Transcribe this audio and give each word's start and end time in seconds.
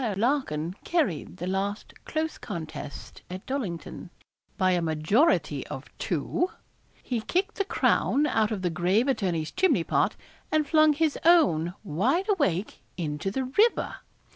Larkin 0.17 0.73
carried 0.83 1.37
the 1.37 1.45
last 1.45 1.93
close 2.05 2.39
contest 2.39 3.21
at 3.29 3.45
Dollington, 3.45 4.09
by 4.57 4.71
a 4.71 4.81
majority 4.81 5.67
of 5.67 5.95
two, 5.99 6.49
he 7.03 7.21
kicked 7.21 7.53
the 7.57 7.63
crown 7.65 8.25
out 8.25 8.49
of 8.49 8.63
the 8.63 8.71
grave 8.71 9.07
attorney's 9.07 9.51
chimney 9.51 9.83
pot, 9.83 10.15
and 10.51 10.65
flung 10.67 10.93
his 10.93 11.19
own 11.23 11.75
wide 11.83 12.27
awake 12.29 12.81
into 12.97 13.29
the 13.29 13.43
river. 13.43 13.97